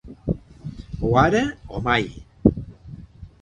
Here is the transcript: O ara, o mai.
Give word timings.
O 1.07 1.09
ara, 1.25 1.43
o 1.75 1.77
mai. 1.87 2.05